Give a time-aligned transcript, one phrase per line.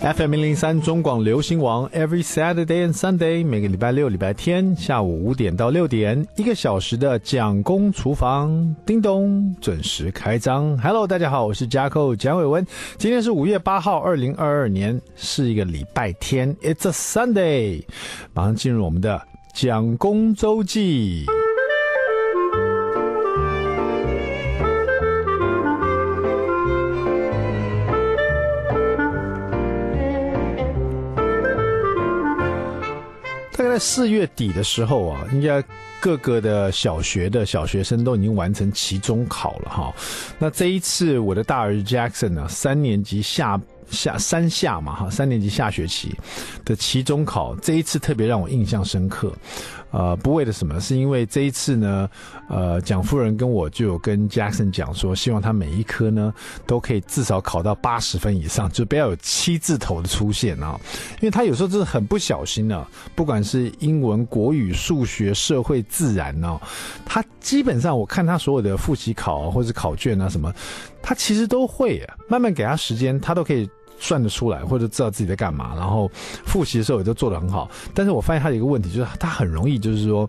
[0.00, 10.78] FM 零零三中广流行网，Every Saturday and Sunday，每个礼拜六、礼拜天下午五点到六点，一个小时的蒋公厨房，叮咚准时开张。
[10.78, 12.64] Hello，大家好，我是 jack 蒋伟文，
[12.98, 17.82] 今天是五月八号，二零二二年，是一个礼拜天，It's a Sunday，
[18.32, 19.20] 马上进入我们的
[19.54, 21.26] 蒋公周记。
[33.76, 35.62] 在四月底的时候啊，应该
[36.00, 39.94] 各个的小学的小学生都已经完成期中考了哈。
[40.38, 43.60] 那这一次我的大儿子 Jackson 呢，三年级下。
[43.88, 46.12] 下三下嘛哈，三年级下学期
[46.64, 49.32] 的期中考，这一次特别让我印象深刻。
[49.96, 52.06] 呃，不为了什么，是因为这一次呢，
[52.50, 56.34] 呃，蒋夫人跟我就有跟 Jackson 讲说，希望他每一科呢
[56.66, 60.78] 都可以至少考到八十分以上，就不要有七字头的出现啊。
[61.20, 66.60] 因为他有时候真的很不小心呢、不管是英文、国语、数学、社会、自然呢、
[67.06, 70.52] 他基本上我看他所有的复习考啊，或者考卷啊什么，
[71.00, 72.14] 他其实都会啊。
[72.28, 73.66] 慢慢给他时间，他都可以。
[73.98, 76.10] 算得出来，或者知道自己在干嘛，然后
[76.44, 77.70] 复习的时候也都做得很好。
[77.94, 80.28] 但是我发现他有一个问题，就是他很容易就是说，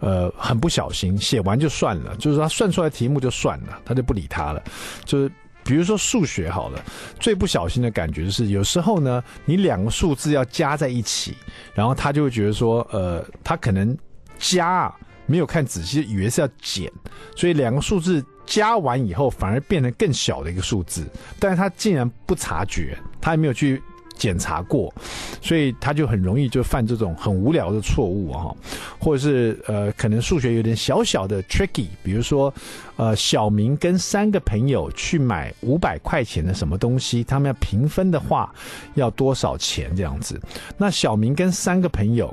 [0.00, 4.62] 呃，很不小心写完就算了，就是他算出来题目就算了，他就不理他了。
[5.04, 5.30] 就是
[5.62, 6.82] 比如说数学好了，
[7.20, 11.36] 最不小心的感觉是有时候呢，你两个数字要加在一起，
[11.74, 13.96] 然后他就会觉得说，呃，他可能
[14.38, 14.92] 加
[15.26, 16.90] 没有看仔细，以为是要减，
[17.36, 18.24] 所以两个数字。
[18.46, 21.06] 加完以后反而变成更小的一个数字，
[21.38, 23.82] 但是他竟然不察觉，他也没有去
[24.16, 24.94] 检查过，
[25.42, 28.54] 所以他就很容易就犯这种很无聊的错误哈，
[28.98, 32.52] 或者是呃可能数学有点小小的 tricky，比如说
[32.96, 38.54] 呃小明跟三个朋友去买五百块钱的什么东西，他们要平分的话
[38.94, 40.40] 要多少钱这样子？
[40.78, 42.32] 那小明跟三个朋友，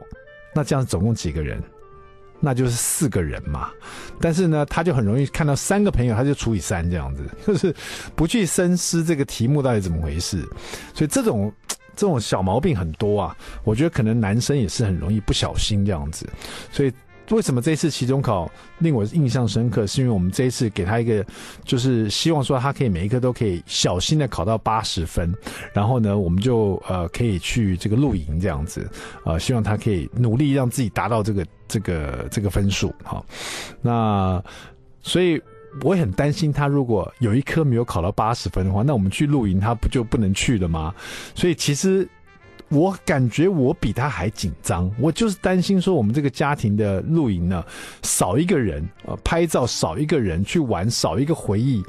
[0.53, 1.59] 那这样总共几个人？
[2.41, 3.69] 那就是四个人嘛，
[4.19, 7.74] 但是呢，他就很容易看到三个朋友，他就除以三这样子， 就是
[8.16, 10.41] 不去深思这个题目到底怎么回事，
[10.94, 11.53] 所以这种
[11.96, 13.38] 这种小毛病很多啊。
[13.63, 16.28] 我觉得可能男生也是很容易不小心这样子，
[16.72, 16.91] 所以。
[17.30, 19.88] 为什么这次期中考令我印象深刻？
[19.88, 21.25] 是因为我们这一次给他一个，
[21.63, 25.34] 就是希望说他可以每一科都可以小心的考到八十分，
[25.72, 28.85] 然后呢，我们就呃可以去这个露营这样子，
[29.24, 33.24] 呃，希望他可以努力让自己达到这个这个这个分数哈。
[33.82, 34.44] 那
[35.02, 35.42] 所以
[35.84, 40.94] 我也很担心他如果有一科没有考到八十分的话，那我们去露营他不就不能去了吗？
[41.34, 42.08] 所以其实。
[42.74, 47.62] 我感觉我比他还紧张，我就是担心说我们这个家庭的露营呢，
[48.02, 51.84] 少一个人，呃，拍照少一个人去玩，少一个回忆，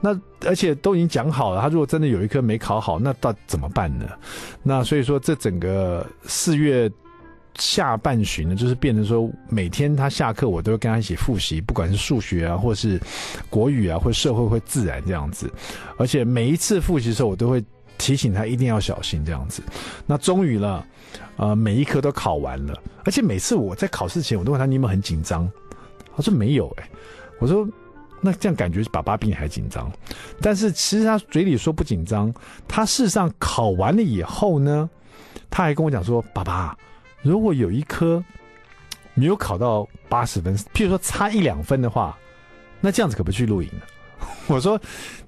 [0.00, 0.16] 那
[0.46, 4.06] 而且都已经讲好了，他如果真的有一科没考好，那到怎么办呢？
[4.62, 6.88] 那所以说这整个四月
[7.58, 13.00] 下半旬呢，就是变成说每天他下课我都会跟他一起复习，不管是数学啊，或是
[13.50, 15.50] 国语啊，或社会或自然这样子，
[15.96, 17.62] 而且每一次复习的时候我都会。
[17.98, 19.62] 提醒他一定要小心这样子，
[20.06, 20.84] 那终于了，
[21.36, 25.48] 呃，每一科都考完了，而且每次我在考试前，我都问他你有没有很紧张，
[26.16, 26.90] 他说没有哎、
[27.38, 27.64] 我说
[28.20, 29.92] 那这样感觉爸爸比你还紧张，
[30.40, 32.34] 但是其实他嘴里说不紧张，
[32.66, 34.90] 他事实上考完了以后呢，
[35.48, 36.76] 他还跟我讲说，爸爸，
[37.22, 38.22] 如果有一科
[39.14, 42.18] 没有考到八十分，譬如说差一两分的话，
[42.80, 43.82] 那这样子可不去露营呢？
[44.46, 44.80] 我说，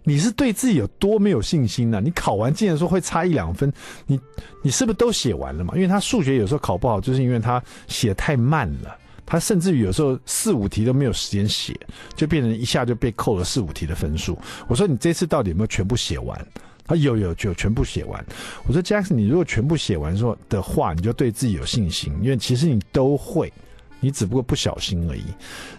[0.03, 3.73] 你是对自己有多没有信心呢、你考完竟然说会差一两分，
[4.07, 4.19] 你
[4.63, 5.75] 你是不是都写完了嘛？
[5.75, 8.97] 因为他数学有时候考不好，就是因为他写太慢了，
[9.27, 11.79] 他甚至于有时候四五题都没有时间写，
[12.15, 14.39] 就变成一下就被扣了四五题的分数。
[14.69, 16.47] 我说你这次到底有没有全部写完？
[16.87, 18.25] 他有有就全部写完。
[18.67, 23.53] 我说 Jackson，你如果全部写完说的话，你就对自己有信心，因为其实你都会，
[24.01, 25.25] 你只不过不小心而已。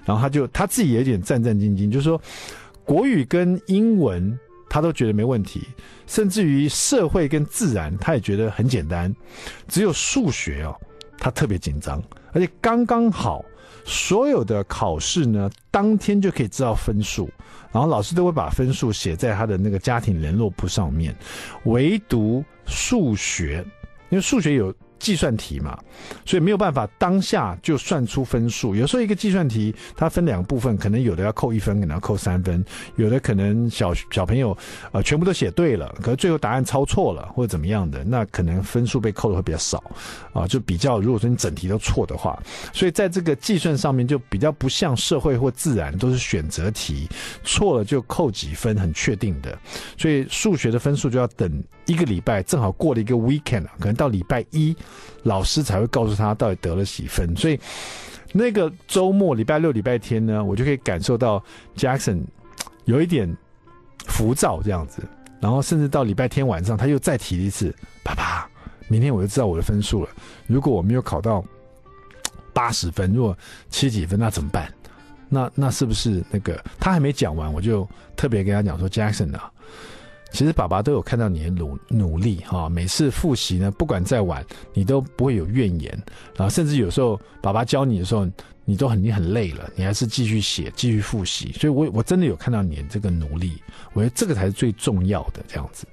[0.06, 2.22] 然后他就他自己也有点战战兢兢，就是说。
[2.88, 5.63] 国语跟英文他都觉得没问题，
[6.06, 9.12] 甚至于社会跟自然他也觉得很简单，
[9.68, 10.80] 只有数学哦，
[11.18, 12.00] 他特别紧张，
[12.31, 13.44] 而且刚刚好
[13.86, 17.30] 所有的考试呢，当天就可以知道分数，
[17.72, 21.16] 然后老师都会把分数写在他的那个家庭联络簿上面，
[21.66, 23.64] 唯独数学，
[24.10, 25.77] 因为数学有计算题嘛，
[26.25, 28.75] 所以没有办法当下就算出分数。
[28.75, 32.63] 有时候一个计算题它分两个部分，可能有的要扣一分，可能要扣三分；
[32.95, 34.57] 有的可能小小朋友
[34.92, 39.83] 呃全部都写对了，可是最后答案抄错了或者怎么样的，那可能分数被扣的会比较少
[40.33, 40.47] 啊。
[40.47, 42.41] 就比较如果说你整题都错的话，
[42.74, 47.07] 所以在这个计算上面就比较不像社会或自然都是选择题，
[47.44, 49.57] 错了就扣几分很确定的。
[49.98, 54.75] 所以数学的分数就要等一个礼拜，正好过了一个 weekend，可能到礼拜一。
[55.24, 57.60] 老师才会告诉他到底得了几分，所以
[58.32, 61.44] 那个周末礼拜六、礼拜天呢，我就可以感受到
[61.76, 62.22] Jackson
[62.86, 63.36] 有一点
[64.06, 65.02] 浮躁这样子，
[65.40, 67.74] 然后甚至到礼拜天晚上，他又再提一次
[68.04, 68.48] ：“爸爸，
[68.88, 70.10] 明天我就知道我的分数了。
[70.48, 71.44] 如果我没有考到
[72.54, 73.38] 八十分，如果
[73.70, 74.72] 七几分，那怎么办？
[75.28, 79.52] 那那是不是那个他还没讲完，我就特别跟他讲说，Jackson 啊。”
[80.36, 85.98] 其实爸爸都有看到你的努努力哈，每次复习呢，不管再晚，你都不会有怨言，
[86.36, 88.28] 然后甚至有时候爸爸教你的时候，
[88.66, 91.54] 你都很你很累了，你还是继续写，继续复习。
[91.54, 93.54] 所以我我真的有看到你的这个努力，
[93.94, 95.88] 我觉得这个才是最重要的这样子。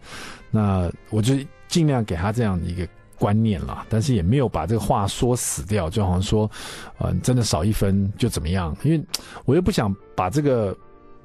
[0.50, 1.36] 那我就
[1.68, 2.84] 尽量给他这样的一个
[3.16, 6.50] 观念了，但是也没有把这个话说死掉，就好像说，
[6.98, 9.00] 呃，真的少一分就怎么样，因为
[9.44, 10.76] 我又不想把这个。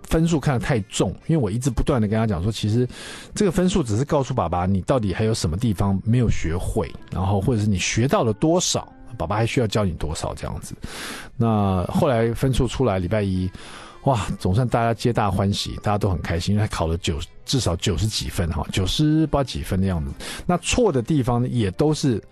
[0.08, 2.88] 分数看得太重，因为我一直不断的跟他讲说，其实
[3.36, 10.74] 这个分数只是告诉爸爸你到底还有什么地方没有学会，然后或者是你学到了多少，爸爸还需要教你多少这样子。
[11.36, 13.52] 那后来分数出来，礼拜一，
[14.06, 20.12] 哇，总算大家皆大欢喜，大家都很开心，因为他考了九至少九十几分哈，九十八几分的样子。
[20.46, 22.24] 那错的地方也都是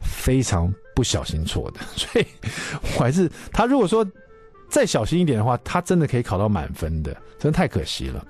[0.00, 2.26] 非常不小心错的，所以
[2.96, 4.06] 我还是他如果说。
[4.68, 8.24] 再小心一点的话，他真的可以考到满分的，真的太可惜了。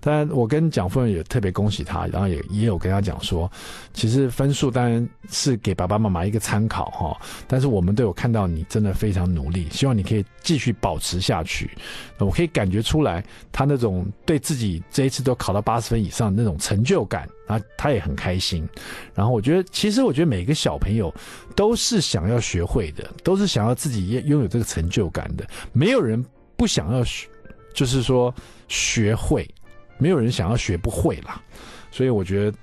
[0.00, 3.50] 当然，我跟蒋夫人也特别恭喜他，然后也也有跟他讲说，
[3.92, 11.70] 其实分数当然是给爸爸妈妈一个参考哈，但是我们都有看到你真的非常努力，希望你可以继续保持下去。
[12.18, 17.28] 我可以感觉出来，他那种对自己这一次都考到八十分以上那种成就感。
[17.46, 18.68] 啊，他也很开心。
[19.14, 21.12] 然后我觉得，其实我觉得每个小朋友
[21.56, 25.46] 都是想要学会的，都是想要自己拥有这个成就感的。
[25.72, 26.24] 没有人
[26.56, 27.28] 不想要学，
[27.74, 28.34] 就是说
[28.68, 29.48] 学会，
[29.98, 31.42] 没有人想要学不会啦。
[31.90, 32.56] 所以我觉得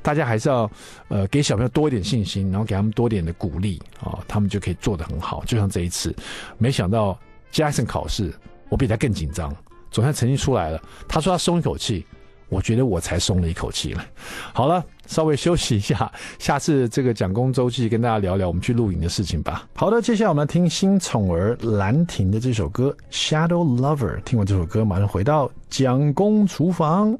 [0.00, 0.70] 大家还是要
[1.08, 5.44] 呃给小朋友多一点信心，然后给他们多点的鼓励啊，他们就可以做得很好。
[5.44, 6.14] 就像这一次，
[6.58, 7.18] 没想到
[7.52, 8.32] Jackson 考试，
[8.68, 9.54] 我比他更紧张。
[9.90, 12.06] 总算成绩出来了，他说他松一口气。
[12.52, 14.04] 我觉得我才松了一口气了。
[14.52, 19.66] 好了，稍微休息一下， 下次这个蒋工周记跟大家聊聊我们去露营的事情吧。
[19.74, 24.18] 好的，接下来我们来听新宠儿兰亭的这首歌《Shadow Lover》。
[24.22, 27.18] 听完这首歌，马上回到蒋工厨房。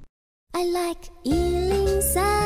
[0.53, 2.42] I like 103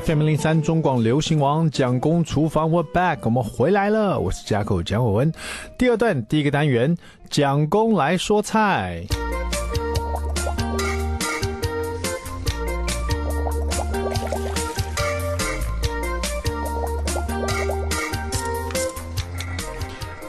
[0.00, 4.18] FM 零三中广流行王蒋公厨房，We're back，我们回来了。
[4.18, 5.32] 我是家口蒋伟文。
[5.76, 6.96] 第二段第一个单元，
[7.28, 9.04] 蒋公来说菜。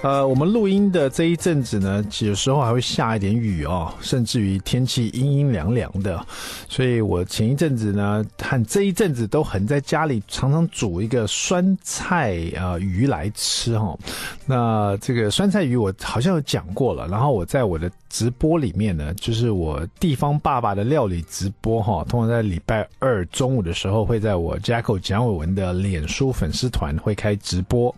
[0.04, 6.24] 呃，我们录音的这一阵子呢，有时候还会下一点雨哦，甚至于天气阴阴凉凉的，
[6.68, 13.98] 所以我前一阵子呢，和这一阵子都很在家里，常常煮一个酸菜啊、鱼来吃、哦。
[14.46, 27.94] 那这个酸菜鱼我好像有讲过了，然后我在我的直播里面呢，就是我地方爸爸的料理直播哈、通常在礼拜二中午的时候会在我 Jacko 蒋伟文的脸书粉丝团会开直播，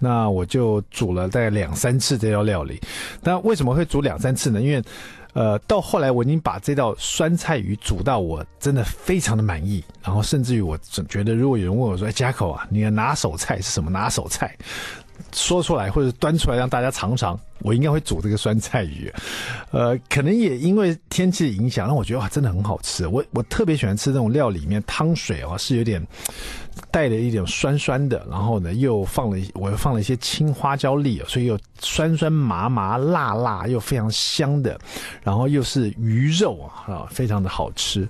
[0.00, 1.28] 那我就煮了。
[1.28, 2.80] 大概两三次这道料理，
[3.22, 4.60] 但为什么会煮两三次呢？
[4.60, 4.82] 因为，
[5.34, 13.88] 呃，到后来我已经把这道酸菜鱼煮到我真的非常的满意，然后甚至于我总觉得，如果有人问我说：“哎，家口啊，你的拿手菜是什么？
[13.88, 14.52] 拿手菜？”
[15.32, 19.12] 说出来或者端出来让大家尝尝，我应该会煮这个酸菜鱼。
[19.70, 23.06] 呃，可能也因为天气影响，让我觉得哇，真的很好吃。
[23.06, 26.04] 我我特别喜欢吃这种料里面汤水哦，是有点。
[26.90, 34.78] 带了一点酸酸的，然后呢，又放了我又放了一些青花椒粒，所以又酸酸麻麻辣辣又非常香的，
[35.22, 38.08] 然后又是鱼肉啊，非常的好吃。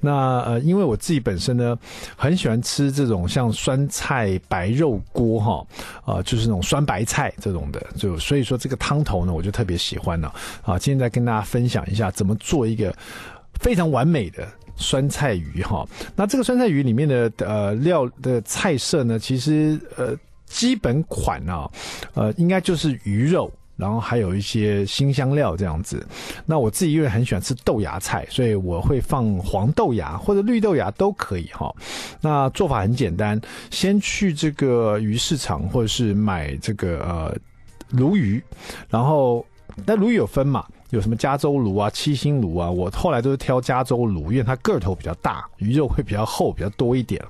[0.00, 1.76] 那呃，因为我自己本身呢，
[2.16, 5.66] 很喜欢吃这种像酸菜白肉锅哈，
[6.04, 10.78] 啊、就是那种酸白菜这种的，就所以说这个汤头呢，我就特别喜欢了啊。
[10.78, 12.94] 今天再跟大家分享一下怎么做一个
[13.60, 14.46] 非常完美的。
[14.80, 21.70] 酸菜鱼哈，那这个酸菜鱼里面的呃料的菜色呢，其实呃基本款啊，
[22.14, 26.04] 呃应该就是鱼肉，然后还有一些辛香料这样子。
[26.46, 31.72] 那我自己因为很喜欢吃豆芽菜，所以我会放黄豆芽或者绿豆芽都可以哈。
[32.20, 37.36] 那做法很简单，先去这个鱼市场或者是买这个呃
[37.90, 38.42] 鲈鱼，
[38.88, 39.44] 然后
[39.84, 40.66] 那鲈鱼有分嘛？
[40.90, 42.70] 有什么加州鲈啊、七星鲈啊？
[42.70, 47.22] 我后来都是挑加州鲈，因为它个头比较大，鱼肉会比较厚、比较多一点。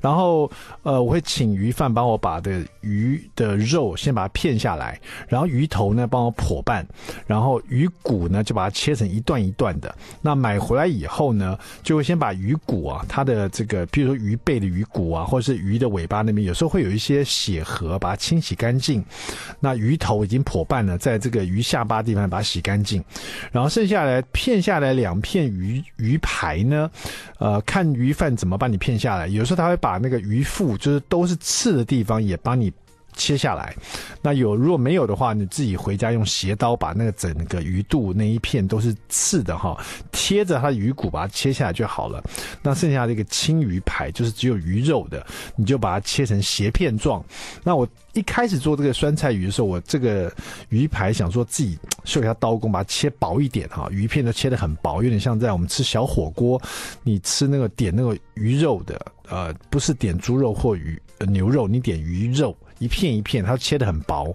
[0.00, 0.50] 然后，
[0.82, 6.86] 呃，我会请鱼贩帮我把的鱼的肉先把它片下来，然后鱼头呢帮我剖半，
[7.26, 9.94] 然后鱼骨呢就把它切成一段一段的。
[10.22, 19.04] 那买回来以后呢，就会先把鱼骨啊，它的这个，比如说鱼背的鱼骨啊，或者是鱼的尾巴那边，有时候会有一些血盒，把它清洗干净。
[19.58, 22.99] 那鱼头已经剖半了，在这个鱼下巴地方把它洗干净。
[23.52, 26.90] 然后剩下来片下来两片鱼鱼排呢，
[27.38, 29.26] 呃，看鱼贩怎么帮你片下来。
[29.26, 32.72] 有时候他会把那个鱼腹，就是都是刺的地方，也帮你。
[33.14, 33.74] 切下来，
[34.22, 39.76] 那有如果没有的话，你自己回家用斜刀把那个整个鱼肚那一片都是刺的哈，
[40.12, 42.22] 贴着它的鱼骨把它切下来就好了。
[42.62, 45.26] 那剩下这个青鱼排就是只有鱼肉的，
[45.56, 47.22] 你就把它切成斜片状。
[47.62, 50.32] 那我一开始做这个酸菜鱼的时候，我这个
[50.68, 56.60] 鱼排想说自己秀一下刀工，把它切薄一点哈，鱼片都切得很薄，有点像在我们吃小火锅，
[57.02, 62.56] 你吃那个点那个鱼肉的，呃，不是点猪肉或鱼、牛肉，你点鱼肉。
[62.80, 64.34] 一片一片，它切得很薄。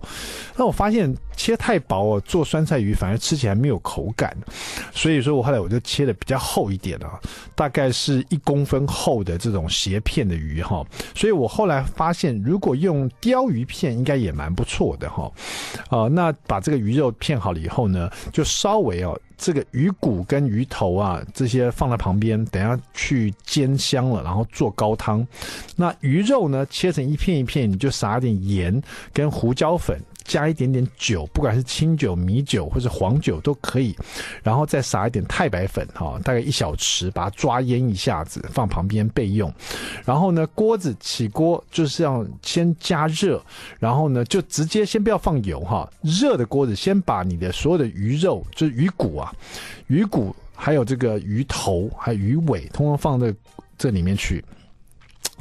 [0.56, 4.36] 那我发现切太薄哦，做酸菜鱼反而吃起来没有口感。
[4.92, 7.20] 所以说我后来我就切的比较厚一点啊，
[7.56, 10.86] 大概是一公分厚的这种斜片的鱼哈。
[11.14, 15.32] 所以我后来发现，如果用鲷鱼片应该也蛮不错的哈。
[15.90, 19.20] 啊，那把这个鱼肉片好了以后呢，就稍微哦。
[19.38, 25.28] 这个鱼骨跟鱼头啊，这些放在旁边，等下去煎香了，然后做高汤。
[25.76, 30.00] 那鱼肉呢，切成一片一片，你就撒点盐跟胡椒粉。
[30.26, 33.96] 加一点点酒，不管是清酒、米酒或者黄酒都可以，
[34.44, 39.54] 然后再撒一点太白粉，哈，大概一小匙，把它抓腌一下子，放旁边备用。
[40.04, 43.42] 然后呢，锅子起锅就是要先加热，
[43.80, 49.32] 然后呢就直接先不要放油，哈，热的锅子先把你的所有的鱼肉，就是鱼骨啊，
[49.88, 53.34] 鱼骨还有这个鱼头还有鱼尾，通通放在
[53.78, 54.44] 这里面去。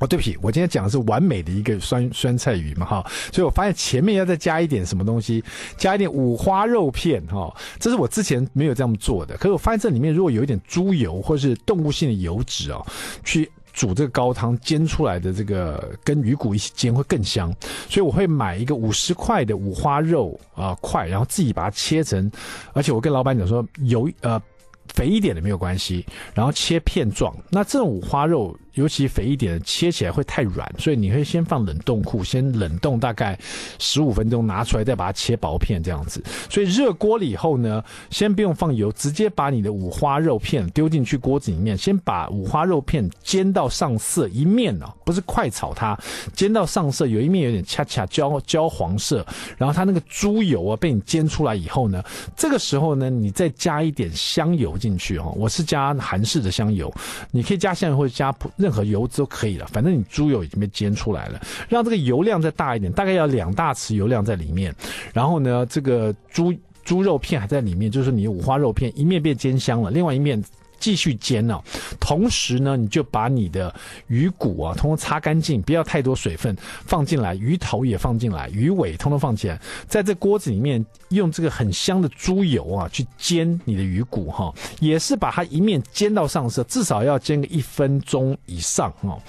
[0.00, 5.42] 哦，对不起，我今天讲的是完美的一个酸酸菜鱼嘛，哈，所以我发现前面要再加一点什么东西，
[5.76, 9.36] 加一点五花肉片，哈，这是我之前没有这样做的。
[9.36, 12.84] 可是我发现这里面如果有一点猪油或是动物性的油脂哦，
[13.22, 17.54] 去煮这个高汤煎出来的这个跟鱼骨一起煎会更香，
[17.88, 22.28] 所以我会买一个五十块的五花肉啊块，然后自己把它切成，
[22.72, 24.42] 而且我跟老板讲说油呃
[24.88, 27.32] 肥一点的没有关系，然后切片状。
[27.48, 28.56] 那这种五花肉。
[28.74, 33.38] 尤其肥一点的，切起来会太软，所以你会先放冷冻库，先冷冻大概
[33.78, 36.22] 十五分钟，拿出来再把它切薄片这样子。
[36.50, 45.98] 所以热锅了以后呢，先不用放油，直接把你的五花肉片丢进去锅子里面，先把五花肉片煎到上色，一面哦，不是快炒它，
[46.34, 49.24] 煎到上色，有一面有点恰恰焦焦黄色，
[49.56, 52.02] 然后它那个猪油啊被你煎出来以后呢，
[52.36, 56.92] 这个时候呢，你再加一点香油进去哦，我是加韩式的香油，
[57.30, 58.50] 你可以加香油或者加普。
[58.64, 64.74] 任何油脂都可以了，反正你猪油已经被煎出来了，让这个油量再大一点，大概要两大匙油量在里面。
[65.12, 70.42] 然后呢，这个猪猪肉片还在里面，就是你五花肉片一面变煎香了，另外一面。
[70.78, 71.60] 继续煎哦，
[71.98, 73.74] 同时呢，你就把你的
[74.08, 89.20] 鱼骨啊，通通擦干净，不要太多水分，放进来，鱼头也放进来，鱼尾通通放进来，在这锅子里面用这个很香的猪油啊去煎你的鱼骨哈，也是把它一面煎到上色，至少要煎个一分钟以上哦，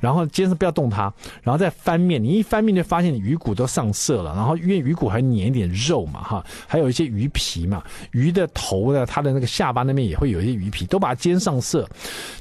[0.00, 7.82] 然后煎是不要动它，然后再翻面，你一翻面就发现鱼骨都上色了，然后因为鱼骨还粘一点肉嘛哈，还有一些鱼皮嘛，
[8.12, 11.02] 鱼的头呢，它的那个下巴那边也会有一些鱼皮都。
[11.02, 11.84] 把它煎上色，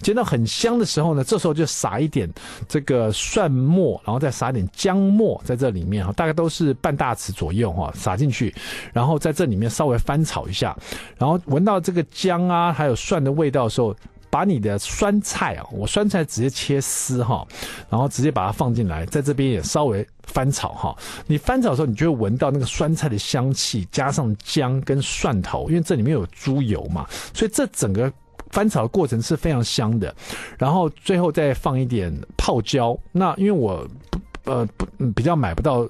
[0.03, 2.31] 煎到很香的时候呢，这时候就撒一点
[2.69, 8.53] 这个蒜末，然后再撒一点姜末在这里面哈，大概都是半大匙左右哈，撒进去，
[8.93, 10.77] 然后在这里面稍微翻炒一下，
[11.17, 13.95] 然后闻到这个姜啊还有蒜的味道的时候，
[14.29, 17.43] 把你的酸菜啊，我酸菜直接切丝哈，
[17.89, 20.95] 然后直接把它放进来，在这边也稍微翻炒哈。
[21.25, 28.13] 你翻炒的时候，你就会闻到那个酸菜的香气，加上姜跟蒜头，因为这里面有猪油嘛，所以这整个。
[28.51, 30.13] 翻炒的过程是非常香的，
[30.57, 32.97] 然后最后再放一点泡椒。
[33.11, 34.19] 那因为我不
[34.51, 35.87] 呃不比较买不到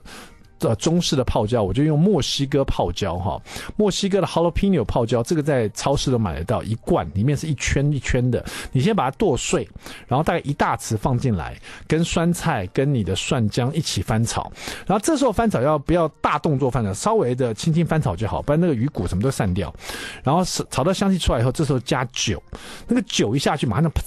[0.62, 3.41] 呃中式的泡椒，我就用墨西哥泡椒哈，
[3.75, 9.68] 墨西哥的 Jalapeno 泡椒，这个在超市都买得到，一罐里面是一圈一圈的，你先把它剁碎，
[10.08, 14.51] 然后大概一大匙放进来，跟酸菜跟你的蒜姜一起翻炒，
[14.86, 19.74] 然后这时候翻炒要不要大动作翻炒，稍微的轻轻翻炒就好，不然那个鱼骨什么都散掉，
[20.24, 22.41] 然后炒到香气出来以后，这时候加酒，
[22.88, 24.01] 那个酒一下去，马上啪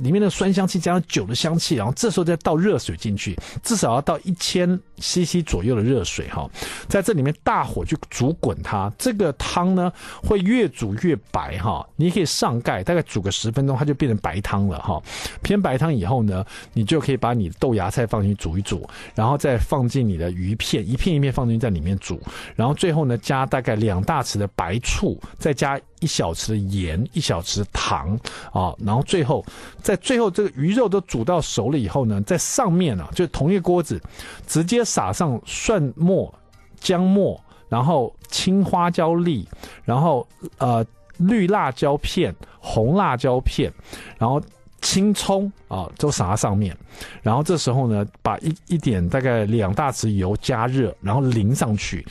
[0.00, 6.48] 里面的酸香气加上酒的香气，然后这时候再倒热水进去，至少要倒一千 CC 左右热水哈，
[6.88, 9.92] 在这里面大火去煮滚它，这个汤呢
[10.22, 15.02] 会越煮越白哈，你可以上盖，大概煮个十分钟，它就变成白汤了哈。
[15.42, 22.20] 偏白汤以后呢，你就可以把你的豆芽菜放进去煮一煮，然后再放进你的鱼片，一片一片放进去在里面煮，
[22.54, 25.78] 然后最后呢加大概两大匙的白醋，再加。
[26.00, 28.18] 一小匙盐，一小匙糖
[28.52, 29.44] 啊，然后最后
[29.82, 34.00] 在最后这个鱼肉都煮到熟了以后呢，在上面啊，就同一个锅子，
[34.46, 36.32] 直接撒上蒜末、
[36.80, 39.48] 姜末，然后青花椒粒，
[39.84, 40.26] 然后
[40.58, 40.84] 呃
[41.18, 43.72] 绿辣椒片、红辣椒片，
[44.18, 44.40] 然后
[44.80, 46.76] 青葱啊，都撒在上面，
[47.20, 52.06] 然后这时候呢，把一一点大概两大匙油加热，然后淋上去。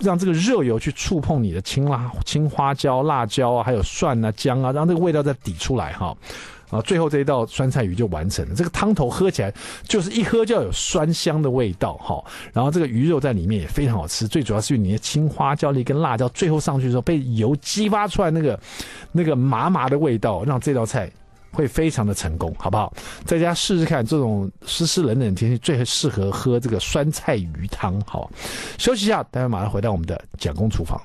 [0.00, 6.16] 让这个热油去触碰你的青辣、青花椒、辣椒啊，还有蒜啊、姜啊，让这个味道再抵出来哈。
[6.68, 8.54] 啊，最后这一道酸菜鱼就完成了。
[8.54, 12.20] 这个汤头喝起来就是一喝就要有酸香的味道哈。
[12.52, 18.58] 然后这个鱼肉在里面也非常好吃，最主要是你的青花椒粒跟辣椒最后上去的时候被油激发出来那个
[19.12, 21.08] 那个麻麻的味道，让这道菜。
[21.56, 22.92] 会非常的成功，好不好？
[23.24, 27.98] 在家试试看，这种湿湿冷冷的天气最适合喝这个酸菜鱼汤。
[28.02, 28.30] 好，
[28.76, 31.00] 休息一下，待会马上回到我们的蒋公厨房。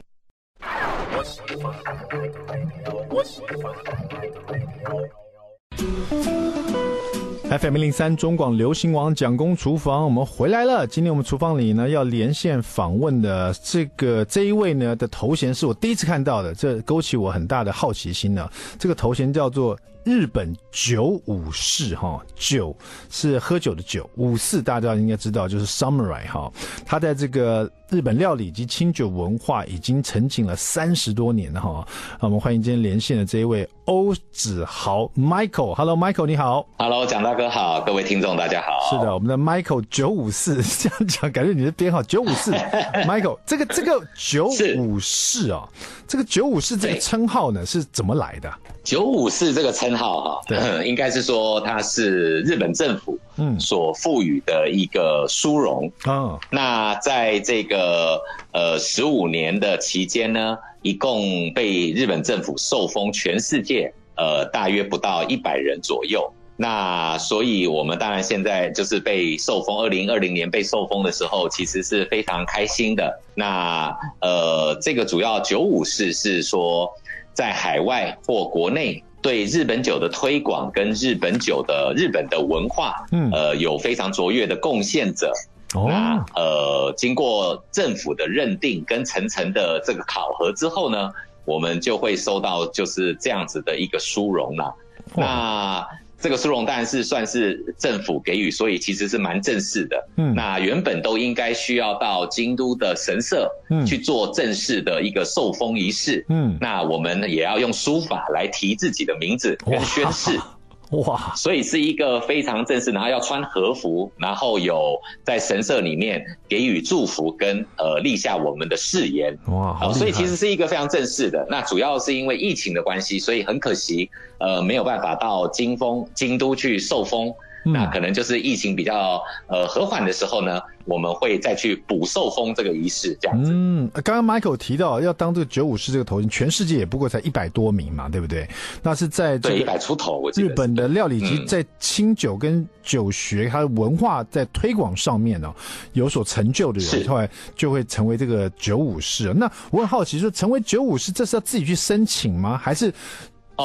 [7.49, 10.85] FM 零零三中广流行网蒋公厨房，我们回来了。
[10.87, 18.49] 今天我们厨房里呢要连线访问的这个这一位呢的头衔是我第一次看到的，这勾起我很大的好奇心呢。
[18.77, 19.77] 这个头衔叫做。
[20.03, 22.75] 日本九武士哈，酒
[23.09, 26.51] 是喝酒的酒，武士大家应该知道就是 samurai 哈，
[26.85, 31.87] 他在这个日本料理及清酒文化已经沉浸了三十多年了哈。
[32.19, 38.89] 我们欢迎今天连线的这一位欧子豪 Michael，Hello Michael 你好，Hello 蒋大哥好，各位听众大家好。
[38.89, 42.51] 是的，我们的 Michael 九武士 这样讲，感觉你的编号九五四
[43.05, 45.69] Michael 这个这个九武士啊，
[46.07, 48.51] 这个九武士这个称号呢是怎么来的？
[48.83, 50.57] 酒武士这个称号哈，对，
[50.87, 56.39] 应该是说它是日本政府嗯所赋予的一个殊荣啊。
[56.49, 58.19] 那在这个
[58.51, 66.27] 呃十五年的期间呢，一共被日本政府受封全世界呃大约不到一百人左右。
[66.57, 73.19] 那所以我们当然现在就是被受封，二零二零年被受封的时候，其实是非常开心的。
[73.35, 76.91] 那呃这个主要九五式是说。
[77.33, 85.31] 在海外或国内对日本酒的推广跟日本酒的日本的文化，嗯，呃，有非常卓越的贡献者。
[85.73, 91.11] 哦，那呃，经过政府的认定跟层层的这个考核之后呢，
[91.45, 94.75] 我们就会收到就是这样子的一个殊荣了。
[95.15, 95.87] 那。
[96.21, 100.07] 这个殊荣当然是算是政府给予，所以其实是蛮正式的。
[100.17, 106.23] 嗯，那原本都应该需要到京都的神社，嗯，去做正式的一个受封仪式。
[106.29, 110.39] 嗯，那我们也要用书法来提自己的名字跟宣誓。
[111.07, 119.37] 哇，所以是一个非常正式，然后要穿和服，然后有在神社里面给予祝福跟呃立下我们的誓言。
[119.47, 121.47] 哇，好，所以其实是一个非常正式的。
[121.49, 127.33] 那主要是因为疫情的关系，所以很可惜，呃，没有办法到金峰京都去受封。
[127.65, 133.51] 嗯、那可能就是疫情比较呃和缓的时候呢，我们会再去补受封这个仪式这样子。
[133.53, 138.47] 嗯，刚刚 Michael 提到要当这个九武士这个头衔，全世界也不过才一百多名嘛，对不对？
[138.81, 145.55] 那是在这个一百出头，日本的料理及在清酒跟酒学它的文化在推广上面呢、哦、
[145.93, 149.31] 有所成就的人，后来就会成为这个九武士。
[149.33, 152.57] 那我很好奇，说成为九武士，这是要自己去申请吗？
[152.57, 152.91] 还是？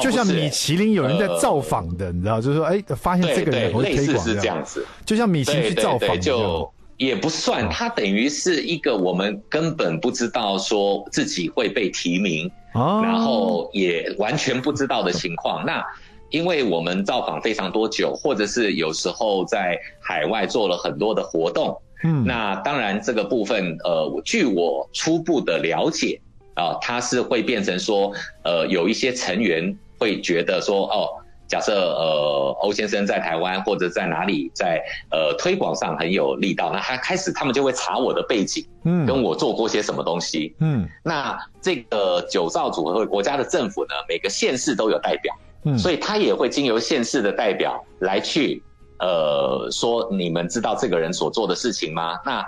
[0.01, 4.85] 就像米其林有人在造访的，你知道，就是说，哎，发现这个人会推广，是这样子。
[5.05, 15.63] 就像米其林去造访，就也不算，它等于是一个我们根本不知道说自己会被提名，然后也完全不知道的情况。
[15.67, 15.83] 那
[16.31, 26.19] 因为我们造访非常多久，或者是有时候在海外做了很多的活动，嗯，那当然这个部分，呃，据我初步的了解
[26.55, 28.11] 啊，它是会变成说，
[28.43, 29.77] 呃，有一些成员。
[29.97, 31.09] 会觉得说哦，
[31.47, 45.33] 假设呃欧先生在台湾或者在哪里在呃推广上很有力道，那他开始他们就会查我的背景，嗯，跟我做过些什么东西，嗯，那这个酒造组合会国家的政府呢，每个县市都有代表，
[45.63, 48.61] 嗯，所以他也会经由县市的代表来去
[48.99, 52.19] 呃说，你们知道这个人所做的事情吗？
[52.25, 52.45] 那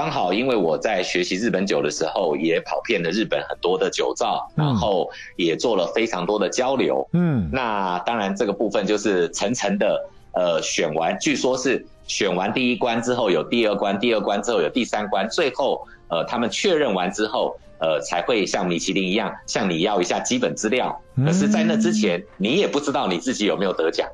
[0.00, 7.06] 刚好，因为我在学习日本酒的时候，也跑遍了日本很多的酒造，嗯、然后也做了非常多的交流。
[7.12, 20.98] 嗯，那当然这个部分就是层层的，呃，选完，据说是选完第一关之后有第二关，第二关之后有第三关，最后呃他们确认完之后，呃才会像米其林一样向你要一下基本资料。
[21.26, 24.08] 可是，在那之前，你也不知道你自己有没有得奖，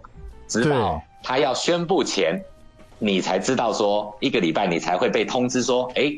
[0.49, 2.43] 直到他要宣布前。
[2.99, 6.13] 你才知道说，一个礼拜你才会被通知说，哎，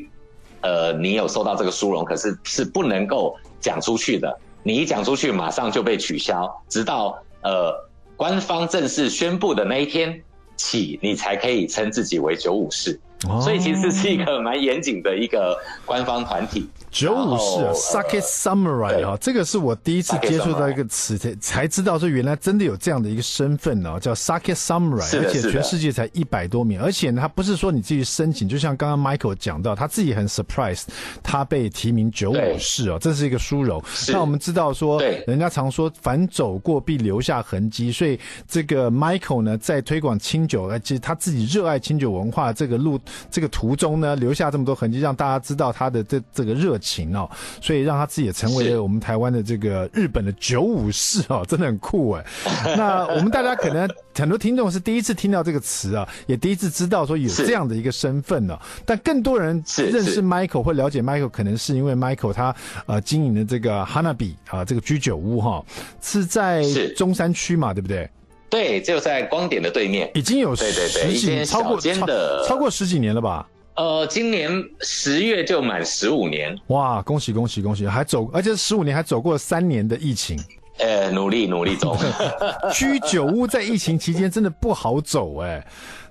[0.61, 4.39] 呃，你有收到这个殊荣，可是是不能够讲出去的。
[4.63, 7.73] 你一讲出去，马上就被取消，直到呃
[8.15, 10.21] 官方正式宣布的那一天
[10.57, 12.99] 起，你才可以称自己为酒武士。
[13.27, 13.39] 哦。
[13.41, 16.67] 所以其实是一个蛮严谨的一个官方团体。
[16.91, 30.83] 酒武士啊，Sake Samurai 啊，这个是我第一次接触到一个词，才才知道说原来真的有这样的一个身份哦，叫 Sake Samurai，而且全世界才一百多名，而且呢，他不是说你自己申请，就像刚刚 Michael 讲到，他自己很 surprise，
[31.21, 33.81] 他被提名九五式哦，这是一个殊荣。
[34.11, 42.99] 那我们知道说，人家常说凡走过必留下痕迹，所以这个 Michael 呢，在推广清酒，而且他自己热爱清酒文化这个路
[43.29, 47.29] 这个途中呢，留下这么多痕迹，让大家知道他的这这个热情哦，
[47.61, 52.25] 所以让他自己也成为了我们台湾的这个日本的九武士哦， 真的很酷哎。
[52.77, 58.57] 那我们大家可能很多听众是第一次听到这个词啊，也第一次知道说有这样的一个身份呢。
[58.85, 65.63] 但更多人认识 Michael 或了解 Michael，可能是因为 Michael 他呃经营的这个 Hanabi 啊这个居酒屋哈，
[66.01, 66.63] 是在
[66.95, 68.09] 中山区嘛，对不对？
[68.49, 70.71] 对，就在光点的对面，已经有十
[71.13, 72.07] 几年，超过超
[72.47, 73.47] 超过十几年了吧？
[73.75, 74.51] 呃，今年
[74.81, 77.01] 十月就满十五年，哇！
[77.01, 80.37] 恭喜恭喜恭喜，还走，而且十五年还走过三年的疫情，
[80.79, 81.97] 呃，努力努力走。
[82.73, 85.67] 居酒屋在疫情期间真的不好走哎、欸。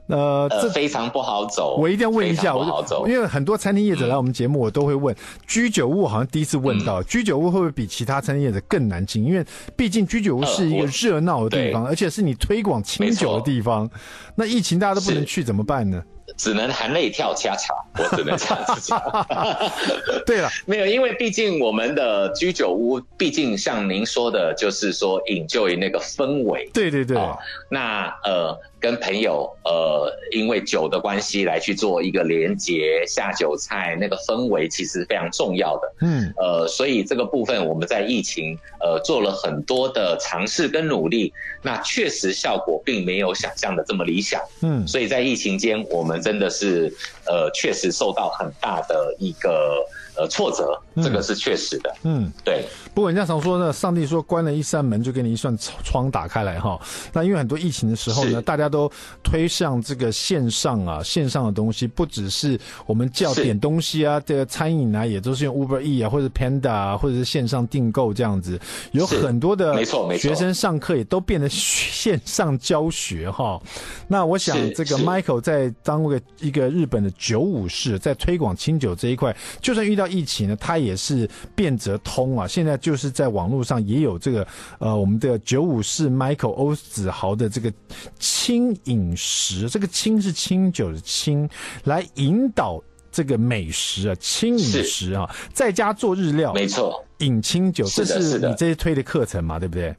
[0.06, 1.76] 呃，这非常不好走。
[1.76, 5.14] 我一定要问一下，我因为很多餐厅业者来我们节目，我都会问
[5.46, 9.22] 居酒屋，好像第一次问到居酒屋会不会比其他餐厅业者更难进？
[9.22, 9.44] 因为
[9.76, 13.86] 毕竟居酒屋是一个热闹的地方，而且是你推广清酒的地方。
[14.34, 16.02] 那疫情大家都不能去，怎么办呢？
[16.38, 19.26] 只能含泪跳恰恰，我只能这样子讲。
[20.24, 26.70] 对了，没有，因为毕竟我们的居酒屋，毕竟像您说的，就是说引就于那个氛围。
[26.72, 27.18] 对对对。
[27.18, 27.36] 哦、
[27.68, 28.58] 那呃。
[28.80, 35.92] 跟朋友，呃，因为酒的关系来去做一个连结，下酒菜，那个氛围其实非常重要的。
[36.00, 44.40] 嗯，呃，所以这个部分我们在疫情，呃，做了很多的尝试跟努力，那确实效果并没有想象的这么理想。
[44.62, 46.92] 嗯，所以在疫情间，我们真的是，
[47.26, 49.84] 呃，确实受到很大的一个。
[50.20, 51.94] 呃，挫折，这个是确实的。
[52.02, 52.64] 嗯，对。
[52.98, 56.76] 不过人家常说呢，上帝说关了一扇门，就给你一扇窗打开来哈。
[57.12, 58.90] 那因为很多疫情的时候呢，大家都
[59.22, 68.58] 推向这个线上啊，线上的东西，不只是我们叫点东西啊，这个餐饮啊，也都是用 Uber E 啊，或者 Panda 啊，或者是线上订购这样子。
[68.90, 73.62] 有很多的没错没错，学生上课也都变得线上教学哈。
[74.08, 82.44] 那我想这个 Michael 在当个一个日本的九五式，在推广清酒这一块，就算遇到疫情呢，他也是变则通啊！
[82.48, 84.46] 现在就是在网络上也有这个
[84.78, 87.72] 呃，我们的九五式 Michael 欧子豪的这个
[88.18, 91.48] 轻饮食，这个轻是清酒的轻，
[91.84, 99.94] 来引导这个美食啊，轻饮食啊，在家做日料，没错，饮清酒，这是你这些推的课程嘛，对不对？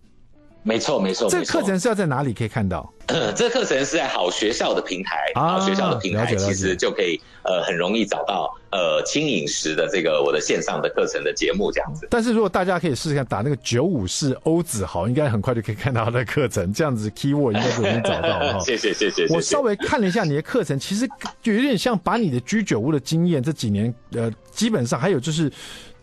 [0.62, 1.30] 没错，没错。
[1.30, 2.92] 这个课程是要在哪里可以看到？
[3.08, 12.08] 呃， 这个课程是在好学校的平台，啊、好学校的平台其实就可以呃很容易找到呃轻饮食的这个我的线上的课程的节目这样子。
[12.12, 18.60] 但是如果大家可以试试看打那个九五式欧子豪，应该很快就可以看到他的课程，这样子 keyword 应该就容易找到哈。
[18.64, 19.26] 谢谢谢谢。
[19.34, 21.08] 我稍微看了一下你的课程，其实
[21.42, 25.52] 就有点像把你的居酒屋的经验这几年呃基本上还有就是。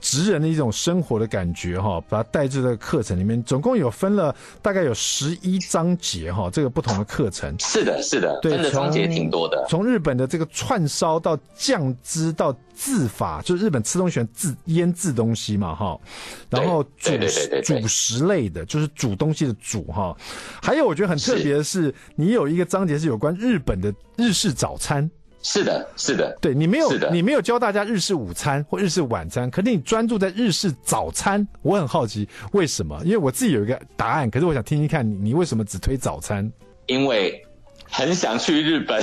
[0.07, 7.53] 职人的一种生活的感觉哈，把它带至这个课程里面，总共有分了大概有十一章节哈，这个不同的课程。
[7.59, 9.67] 是的，是的，对，分的章节挺多的。
[9.69, 15.99] 从日本的这个串烧到酱汁到制法，就是日本吃东西喜欢制腌制东西嘛哈，
[16.49, 17.11] 然后主
[17.65, 20.17] 主食类的，就是煮东西的煮哈。
[20.63, 25.11] 还有我觉得很特别的是，是你有一个章节是有关日本的日式早餐。
[25.49, 31.47] 是的，是的，对你没有，是的，你没有教大家日式午餐或日式晚餐，可是你专注在日式早餐。
[31.63, 33.01] 我很好奇为什么？
[33.05, 36.51] 因为我自己有一个答案，可是我想听听看你，你为什么只推早餐？
[36.87, 37.41] 因为
[37.89, 39.01] 很想去日本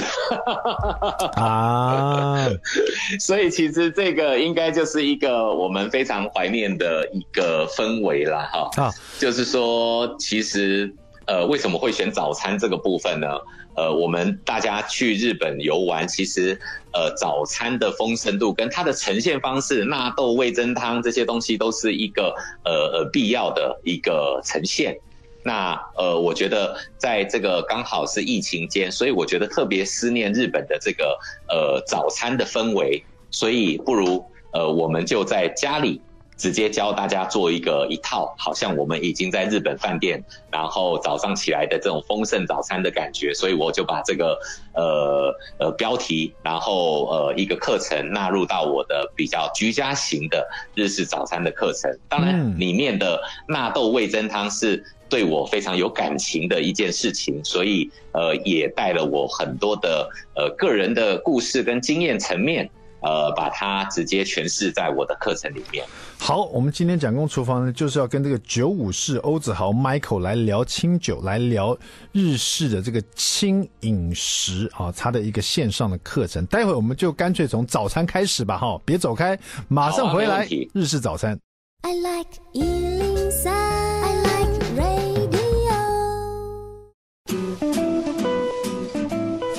[1.41, 2.45] 啊，
[3.21, 8.83] 所以其实这个应该就是一个我们非常怀念的一个氛围了哈。
[8.83, 10.93] 啊，就是说，其实
[11.25, 13.27] 呃，为什么会选早餐这个部分呢？
[13.75, 16.59] 呃，我们大家去日本游玩，其实
[16.91, 24.95] 呃，早餐的丰盛度跟它的呈现方式，纳豆味噌汤这些东西都是一个呃呃必要的一个呈现。
[25.43, 35.99] 那呃，我觉得在这个刚好是疫情间，所以我觉得特别思念日本的这个呃早餐的氛围，所以不如呃，我们就在家里。
[36.37, 44.37] 直接教大家做一个一套，好像我们已经在日本饭店，然后早上起来的这种丰盛早餐的感觉，所以我就把这个
[44.73, 51.91] 呃呃标题，然后呃一个课程纳入到我的比较居家型的日式早餐的课程。
[52.09, 62.69] 当然，里面的纳豆味噌汤是对我非常有感情的一件事情，所以呃也带了我很多的呃个人的故事跟经验层面。
[63.03, 65.85] 呃，把它直接诠释在我的课程里面。
[66.17, 71.77] 好，我们今天讲工厨房呢，就是要跟这个九五式欧子豪 Michael 来聊清酒，来聊
[72.13, 76.45] 日式的这个轻饮食啊，他的一个线上的课程。
[76.45, 79.37] 待会我们就干脆从早餐开始吧，哈，别走开，
[79.67, 80.47] 马上回来。
[80.73, 81.37] 日式早餐。
[81.81, 82.29] I like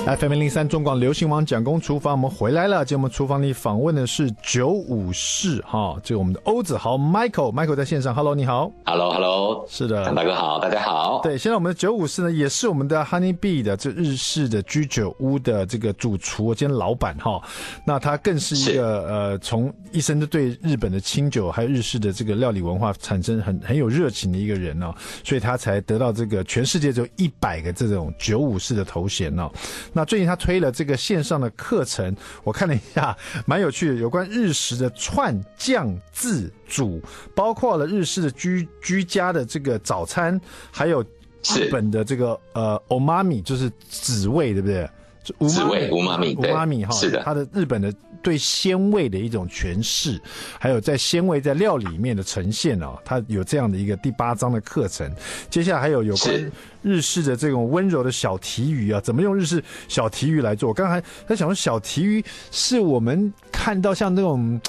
[0.05, 2.85] FM 零零三中广流行网蒋公厨房，我们回来了。
[2.85, 11.21] 今天我们厨房里访问的是九五式哈，这个我们的欧子豪 Michael，Michael 在线上，Hello，你好，Hello，Hello，是的，大哥好，大家好。
[11.23, 17.41] 对，现在我们的九五式呢，也是我们的 Honey Bee 的这日式的居酒屋的这个主厨兼老板哈。
[17.83, 29.49] 那他更是一个呃，从一生都对日本的清酒还有日式的这个料理文化产生很很有热情的一个人哦，所以他才得到这个全世界只有一百个这种九五式的头衔哦。
[29.95, 37.01] 那最近他推了这个线上的课程，我看了一下，蛮有趣的，有关日食的串酱自煮，
[37.33, 41.01] 包括了日式的居居家的这个早餐，还有
[41.55, 44.89] 日本的这个呃，omami 就是紫味，对不对？
[45.23, 47.93] 紫味，umami，对，umami 哈，是的，它的日本的。
[48.21, 50.19] 对鲜味的一种诠释，
[50.59, 55.09] 还有在鲜味在料里面的呈现哦，它有这样的一个第八章的课程。
[55.49, 56.51] 接下来还有有关
[56.81, 60.73] 日式的这种温柔的小提鱼啊，怎么用日式小提鱼来做？
[60.73, 64.59] 刚才在想说，小提鱼是我们看到像那种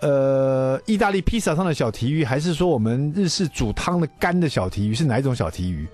[0.00, 4.94] 呃意大利披萨上的小提鱼，还是说我们日式煮汤的干的小提鱼？
[4.94, 5.86] 是哪一种小提鱼？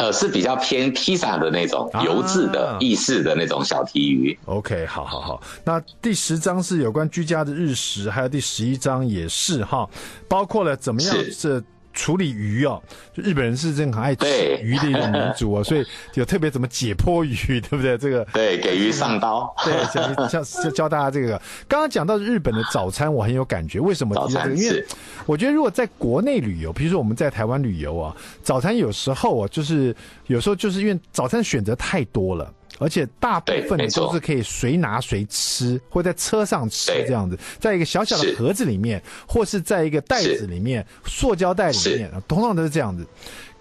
[0.00, 4.32] 呃，是比较偏披萨的那种油渍的意式的那种小提鱼。
[4.46, 5.42] 啊、OK，好好好。
[5.62, 9.86] 那第十章是有关居家的日食，还有第十一章也是哈，
[10.26, 11.62] 包括了怎么样是。
[11.92, 14.26] 处理鱼哦，就日本人是真的很爱吃
[14.62, 17.98] 鱼的一种民族哦， 所以有特别怎么解剖鱼，对不对？
[17.98, 21.40] 这个对，给鱼上刀， 对，教教教大家这个。
[21.66, 23.80] 刚刚讲到日本的早餐，我很有感觉。
[23.80, 24.56] 为什么提到这个？
[24.56, 24.84] 因为
[25.26, 29.94] 我觉得如果在国内旅游，比如说我们在台湾旅游啊，早餐有时候啊，就是
[30.26, 32.52] 有时候就是因为早餐选择太多了。
[32.80, 43.06] 而且大部分的都是可以随拿随吃，或在车上吃这样子，在一个小小的盒子里面，或是在一个袋子里面，塑胶袋里面，通常都是这样子。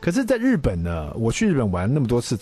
[0.02, 2.38] 可是，在日本呢，我去日本玩那么多次，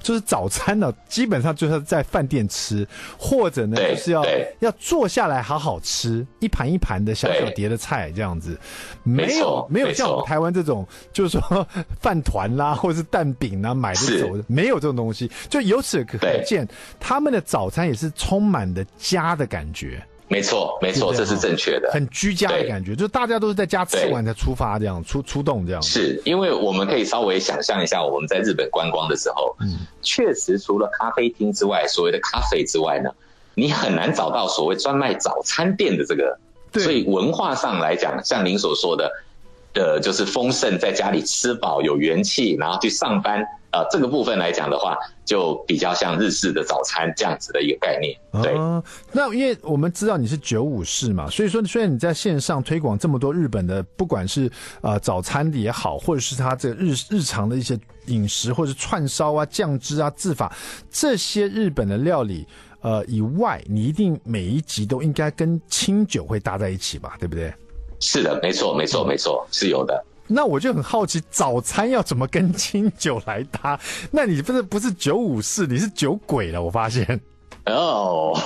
[0.00, 2.86] 就是早餐呢， 基本上就是在饭店吃，
[3.18, 4.24] 或者呢，就是要
[4.60, 8.58] 要坐下来好好吃，一盘一盘的小小碟的菜这样子，
[9.02, 11.66] 没有没有像我们台湾这种，就是说
[12.00, 15.30] 饭团啦，或者是蛋饼啦，买的走的，没有这种东西。
[15.50, 16.66] 就由此可见，
[16.98, 20.02] 他们的早餐也是充满的家的感觉。
[20.32, 25.82] 没错，没错，这是正确的，很居家的感觉，就大家都是在家吃完才出发，这样出出动这样。
[25.82, 33.10] 是因为我们可以稍微想象一下，我们在日本观光的时候，嗯，确实除了咖啡厅之外，所谓的咖啡之外呢，
[33.54, 36.38] 你很难找到所谓专卖早餐店的这个。
[36.72, 36.82] 对。
[36.82, 39.12] 所以文化上来讲，像您所说的，
[39.74, 43.44] 呃，就是丰盛，在家里吃饱有元气，然后去上班。
[43.72, 48.14] 呃，这个部分来讲的话，就比较像日式的早餐这样子的一个概念。
[48.42, 54.50] 对，啊、那因为我们知道你是九五式嘛，所以说虽然你在线上推广这么多日本的，不管是
[54.82, 60.54] 呃早餐的也好，或者是他这个日日常的一些饮食，或者是串烧啊、酱汁啊、制法
[60.90, 62.46] 这些日本的料理，
[62.82, 67.50] 呃以外，你一定每一集都应该跟清酒会搭在一起吧，对不对？
[68.02, 70.04] 是的，没错，没错，没错，是有的。
[70.26, 73.78] 那我就很好奇，早餐要怎么跟清酒来搭？
[74.10, 76.60] 那你不是不是九五式，你是酒鬼了？
[76.60, 77.20] 我发现。
[77.66, 78.36] 哦，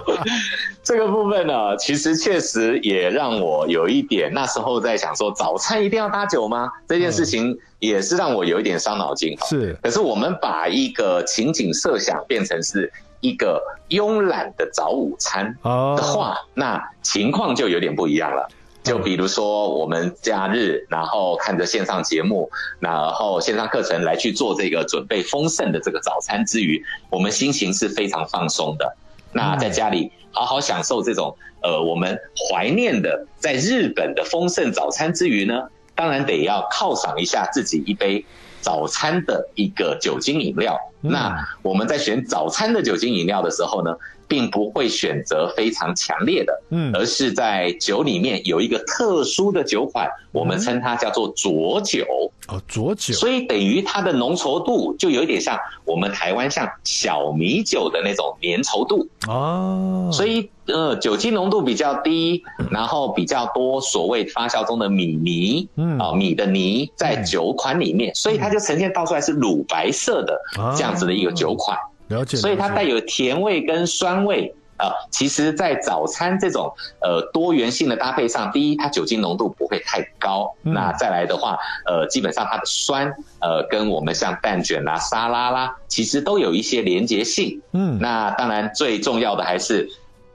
[0.82, 6.66] 这个部分呢，其实确实也让我有一点那时候在想说，早餐一定要搭酒吗？
[6.88, 9.36] 这件事情也是让我有一点伤脑筋。
[9.46, 18.48] 是，可是我们把一个情景设想变成是一个慵懒的早午餐的话，那情况就有点不一样了。
[18.82, 28.96] 就比如说，我们假日，然后看着线上节目，然后线上课程来去做这个准备丰盛的这个早餐之余，我们心情是非常放松的。
[29.32, 38.24] 那在家里好好享受这种呃我们怀念的在日本的丰盛早餐之余呢，当然得要犒赏一下自己一杯
[38.62, 40.78] 早餐的一个酒精饮料。
[41.02, 43.94] 那我们在选早餐的酒精饮料的时候呢，
[44.28, 52.04] 并不会选择非常强烈的，嗯，而是在酒里面有一个特殊的酒款，我们称它叫做浊酒。
[52.48, 53.14] 哦，浊酒。
[53.14, 59.08] 所以等于它的浓稠度就有一点像我们台湾像小米酒的那种粘稠度。
[59.26, 60.10] 哦。
[60.12, 70.38] 所以呃，酒精浓度比较低，然后比较多所谓发酵中的米泥，嗯，啊，米的泥在酒款里面，所以它就呈现倒出来是乳白色的
[70.76, 71.78] 这样子的一个酒款。
[72.08, 74.92] 了解，所以它带有甜味跟酸味啊、呃。
[75.10, 80.54] 其实，在早餐这种呃多元性的搭配上，第一，它酒精浓度不会太高。
[80.62, 87.60] 嗯、那再来的话，呃，基本上它的酸呃跟我们像蛋卷啦、沙拉啦，其实都有一些连结性。
[87.72, 89.88] 嗯，那当然最重要的还是，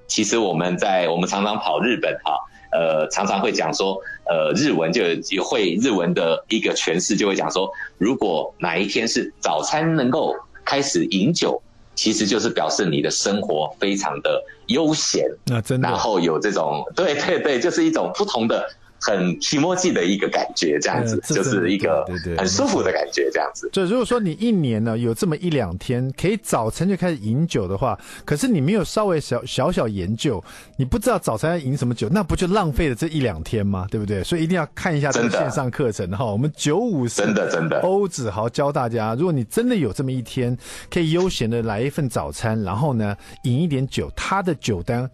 [0.08, 2.38] 其实我们在我们常常跑日本哈，
[2.72, 3.98] 呃，常常会讲说，
[4.30, 10.36] 呃，日文就有会日文的一个诠释，就会讲说，如果哪一天是早餐能够。
[10.64, 11.62] 开始饮酒，
[11.96, 18.68] 其实就是表示你的生活非常的悠闲，那真的，然后有这种，对对对，就是一种不同的。
[19.06, 22.06] 很提莫记的一个感觉，这样子就是一个
[22.38, 23.70] 很舒服的感觉，这样子。
[23.74, 30.42] 就如果说你一年呢有这么一两天可以早晨就开始饮酒的话，可是你没有稍微小小小研究，
[30.78, 33.86] 你不知道早餐要饮什么酒，那不就浪费了这一两天吗？
[33.92, 34.24] 对不对？
[34.24, 36.26] 所以一定要看一下这个线上课程哈。
[36.26, 40.58] 我们九五四真的真的欧子豪教大家，如果你真的有这么一天，
[40.90, 45.10] 可以悠闲的来一份早餐，然后呢饮一点酒，他的酒单。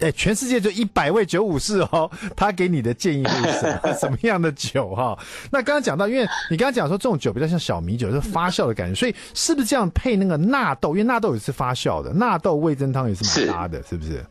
[0.00, 5.18] 哎，全世界就一百位九五四哦，他给你的建议是什么， 什么样的酒哈？
[5.50, 10.90] 那刚刚讲到，因为你刚刚讲说这种酒比较像小米酒，是发酵的感觉，所以是不是这样配那个纳豆？
[10.90, 14.26] 因为纳豆也是发酵的，纳豆味增汤也是蛮搭的，是，是不是？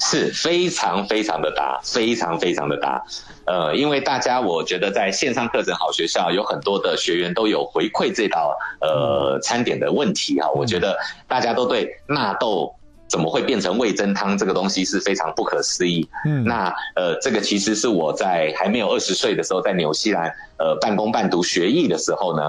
[0.00, 3.02] 是非常非常的搭，非常非常的搭。
[3.46, 12.74] 呃，因为大家我觉得在线上课程好学校有很多的学员都有回馈这道呃餐点的问题啊，我觉得大家都对纳豆。
[13.08, 14.36] 怎么会变成味噌汤？
[14.36, 16.06] 这个东西是非常不可思议。
[16.26, 22.42] 嗯，那呃，这个其实是我在还没有二十岁的时候，在纽西兰呃半工半读学艺的时候呢，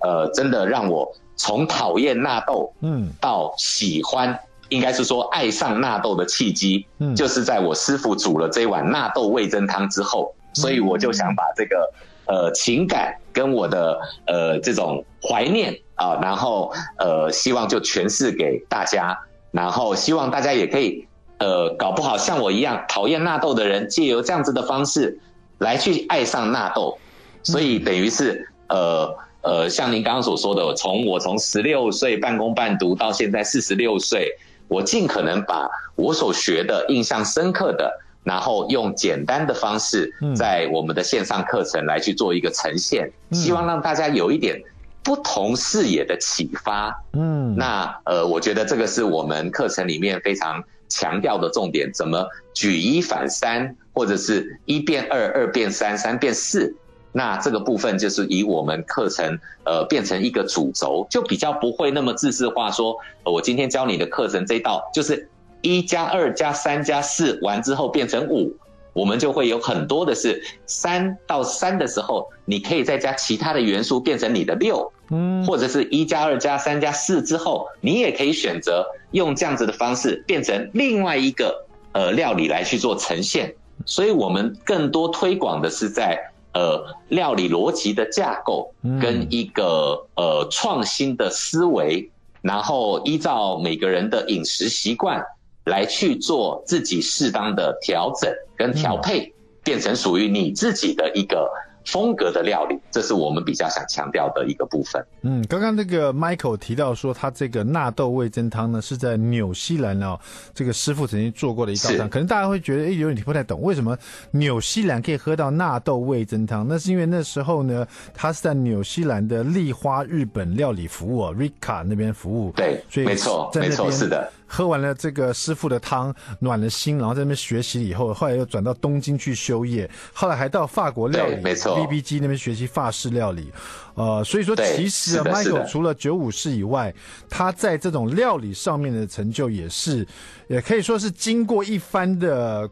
[0.00, 4.38] 呃，真的让我从讨厌纳豆，嗯，到喜欢，嗯、
[4.70, 11.92] 应该是说爱上纳豆的契机，嗯，就是在我师傅煮了这一碗纳豆味噌汤之后，所以我就想把这个
[12.24, 19.14] 呃情感跟我的呃这种怀念啊，然后呃希望就诠释给大家。
[19.56, 25.18] 然后希望大家也可以，呃，搞不好像我一样讨厌纳豆的人，借由这样子的方式
[25.56, 26.98] 来去爱上纳豆，
[27.42, 34.30] 所以等于是，呃呃，像您刚刚所说的，从我从十六岁半工半读到现在四十六岁，
[34.68, 37.90] 我尽可能把我所学的印象深刻的，
[38.24, 44.60] 然后用简单的方式，在我们的线上课程来去做一个呈现，希望让大家有一点。
[45.06, 56.74] 不同视野的启发，嗯，那呃，我觉得这个是我们课程里面非常强调的重点，怎么举一反三，或者是一变二，二变三，三变四，
[57.12, 65.28] 那这个部分就是以我们课程呃变成一个主轴，就比较不会那么自私化说，说、呃、我今天教你的课程这一道就是
[65.62, 68.52] 一加二加三加四完之后变成五。
[68.92, 83.54] 我们就会有很多的是三到三的时候，你可以再加其他的元素变成你的六，嗯，或者是一加二加三加四之后，你也可以选择用这样子的方式变成另外一个呃料理来去做呈现。
[83.84, 86.18] 所以我们更多推广的是在
[86.54, 92.10] 呃料理逻辑的架构跟一个呃创新的思维，
[92.42, 95.24] 然后依照每个人的饮食习惯。
[95.66, 101.50] 来去做自己适当的调整跟调配，变成属于你自己的一个
[101.86, 105.04] 风格的料理，这是我们比较想强调的一个部分。
[105.22, 110.18] 嗯，刚刚那个 Michael 提到说，他这个纳豆味噌汤呢，是在纽西兰哦，
[110.52, 112.08] 这个师傅曾经做过的一道汤。
[112.08, 113.96] 可能大家会觉得，哎，有点听不太懂，为什么
[114.32, 116.66] 纽西兰可以喝到纳豆味噌汤？
[116.68, 122.50] 那是因为那时候呢，他是在纽西兰的丽花日本料理服务、哦、Rika 那边服务。
[122.52, 124.28] 对，所以没错，没错，是的。
[124.48, 133.52] 喝完了这个师傅的汤，暖了心，然后在那边学习以后，后来又转到东京去修业，后来还到法国料理，没错，VBG 那边学习法式料理。
[133.94, 136.94] 呃，所以说其实啊，Michael 除了九五式以外，
[137.28, 140.06] 他在这种料理上面的成就也是，
[140.48, 142.68] 也可以说是经过一番的。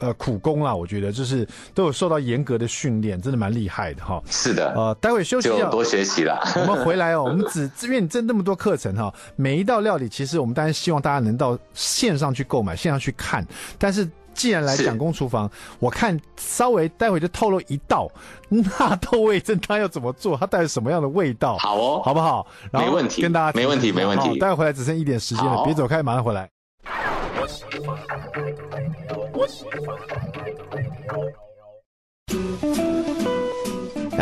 [0.00, 4.20] 呃，苦功啦，我觉得就是都有受到严格的训练，真的蛮厉害的哈。
[4.28, 6.42] 是的，呃，待会休息要多学习啦。
[6.56, 13.46] 我们回来哦，我们只因为你这那么多课程哈，每一道料理其实我们当然希望大家能到线上去购买，线上去看。
[13.78, 18.10] 但是既然来蒋公厨房，我看稍微待会就透露一道
[18.48, 21.56] 纳豆味噌汤要怎么做，它带有什么样的味道？
[21.58, 22.46] 好哦，好不好？
[22.72, 24.38] 没问题，跟大家没问题，没问题。
[24.38, 26.48] 待会回来只剩一点时间了，别走开，马上回来。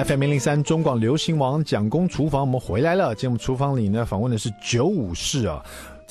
[0.05, 3.15] FM 零零三中广流行王蒋公厨房，我们回来了。
[3.15, 5.63] 节目厨房里呢，访问的是九五式啊，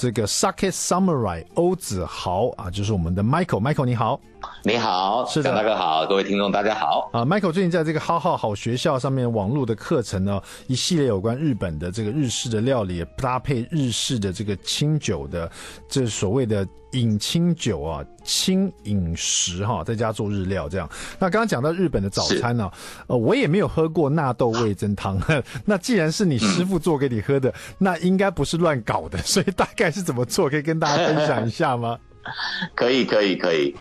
[0.02, 3.62] 这个 Sake Samurai 欧子豪啊，就是我们的 Michael。
[3.62, 4.20] Michael 你好，
[4.64, 7.26] 你好，是的，大哥好，各位听众大家好啊。
[7.26, 15.52] Michael 最近在这个好好好学校上面网络的课程呢，一系列有关日本的这个日式的料理，搭配日式的这个清酒的，
[15.88, 16.68] 这所谓的。
[16.92, 20.86] 饮清酒啊，清饮食哈，在家做日料这样。
[21.18, 22.74] 那刚刚讲到日本的早餐呢、啊，
[23.08, 25.18] 呃，我也没有喝过纳豆味增汤。
[25.64, 31.98] 那既然是你师傅做给你喝的，嗯、那应该不是乱搞的，所以大概是怎么做，可以跟大家分享一下吗？
[32.76, 33.74] 可以，可以，可以。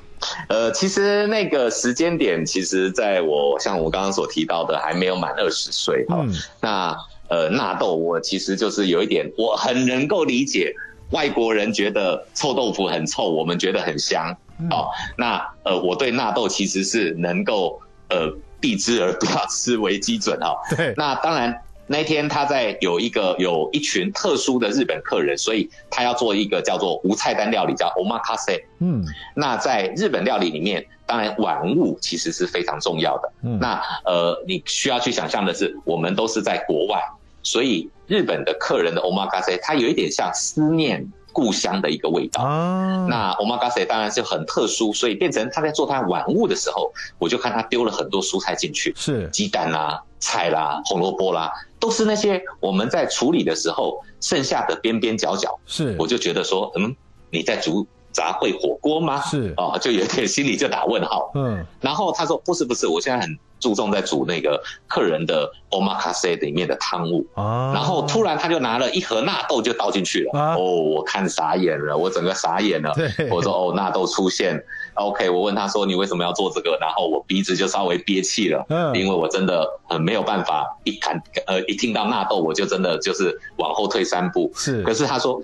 [0.49, 6.19] 呃，其实那个时间点，其实在我像我刚刚所提到的，还没有满二十岁哈。
[6.21, 6.97] 嗯、那
[7.29, 10.75] 呃，纳豆我其实就是有一点，我很能够理解。
[11.11, 14.37] 外国人觉得臭豆腐很臭，我们觉得很香。
[14.61, 20.51] 嗯、哦，那呃，我对纳豆其实是能够呃避之而不要 吃为基准哈。
[20.51, 20.95] 哦、对。
[20.97, 21.63] 那当然，
[21.93, 28.63] 那天他在有一个有一群特殊的日本客人，所以他要做一个叫做无菜单料理，叫 omakase。
[28.79, 29.05] 嗯。
[29.35, 33.33] 那在日本料理里面，当然玩物其实是非常重要的。
[33.43, 33.59] 嗯。
[33.59, 37.03] 那呃，你需要去想象的是，我们都是在国外。
[37.43, 42.41] 所以日本的客人的 omakase，它有一点像思念故乡的一个味道。
[42.45, 55.59] 啊，那 omakase 当然是很特殊，所以变成他在做他玩物的时候，我就看他丢了很多蔬菜进去，是鸡蛋啦、菜啦、红萝卜啦，都是那些我们在处理的时候剩下的边边角角。
[55.67, 56.95] 是，我就觉得说，嗯，
[57.31, 59.21] 你在煮杂烩火锅吗？
[59.23, 61.33] 是，哦，就有点心里就打问号。
[61.35, 63.39] 嗯，然后他说不是不是，我现在很。
[63.61, 73.31] 注重在煮那个客人的 omakase 里面的汤物，啊，然后突然他就拿了一盒纳豆就倒进去了，啊、哦，我看傻眼了，我整个傻眼了，对。
[73.31, 74.61] 我说哦，纳豆出现
[74.95, 85.41] ，OK，我问他说你为什么要做这个，然后我鼻子就稍微憋气了，嗯，因为我真的很没有办法，一看呃一听到纳豆我就真的就是往后退三步，是，可是他说。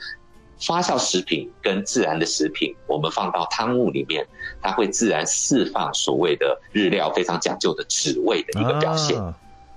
[0.58, 4.26] 发酵食品跟自然的食品，我们放到汤物里面，
[4.62, 9.16] 它会自然释放所谓的日料非常讲究的脂味的一个表现。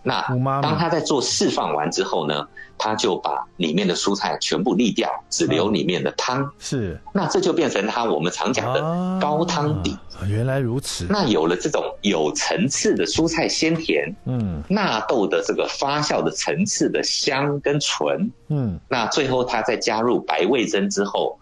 [0.09, 2.47] 那当他在做释放完之后呢，
[2.77, 6.51] 他就把里面的蔬菜全部沥掉，只留里面的汤。
[6.57, 8.81] 是，那这就变成他我们常讲的
[9.21, 9.97] 高汤底。
[10.27, 11.05] 原来如此。
[11.09, 21.39] 那有了这种有层次的蔬菜鲜甜，嗯，纳豆的这个发酵的层次的香跟醇，嗯，那最后他再加入白味噌之后，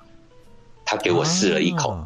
[0.86, 1.98] 他给我试了一口，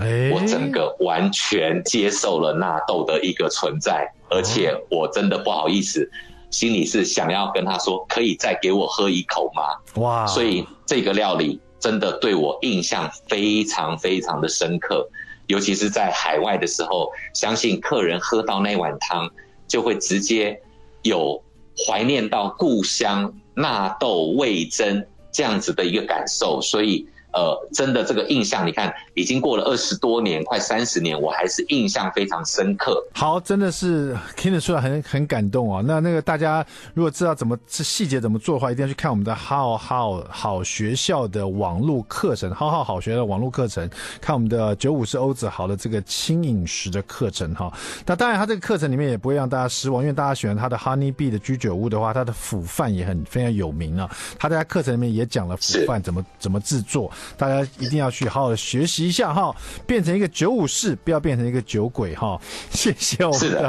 [0.00, 4.10] 哎，我整个完全接受了纳豆的一个存在。
[4.32, 6.08] 而且我真的不好意思，
[6.50, 10.00] 心里是想要跟他说，可以再给我喝一口吗？
[10.00, 10.24] 哇！
[10.26, 15.08] 所以这个料理真的对我印象非常非常的深刻，
[15.48, 19.28] 尤其是在海外的时候，相信客人喝到那碗汤，
[19.66, 20.60] 就会直接
[21.02, 21.42] 有
[21.84, 27.04] 怀念到故乡纳豆味噌这样子的一个感受，所以。
[27.32, 33.00] 呃，真的这个印象，你看，已经过了二十多年，快三十年，我还是印象非常深刻。
[33.12, 35.82] 好，真的是听得出来很很感动啊。
[35.86, 43.88] 那那个大家如果知道怎么这细节怎么做的话，一定要去看我们的好好好学校的网络课程，好好好学的网络课程，
[44.20, 47.72] 看我们的九五式欧子豪的这个轻饮食的课程哈。
[48.04, 54.10] 那当然，他这个课程里面也不会让大家失望，因为大家喜欢他的 Honey Bee 的居酒屋的话，他的腐饭也很非常有名啊。
[54.38, 57.10] 他在课程里面也讲了腐饭怎么怎么制作。
[57.36, 59.54] 大家一定要去好好的学习一下哈，
[59.86, 62.40] 变成一个九五式，不要变成一个酒鬼哈。
[62.70, 63.68] 谢谢我们的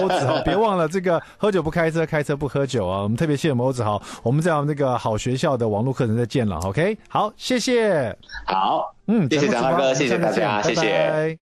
[0.00, 3.02] 欧子豪， 别忘了这个喝酒不开车，开车不喝酒啊。
[3.02, 6.96] 我们特别谢谢我们欧子豪，我们在我们这个好学校的网络课程再见了，OK？
[7.08, 8.16] 好，谢谢。
[8.46, 11.51] 好，嗯，谢谢张大哥，谢谢大家，谢谢。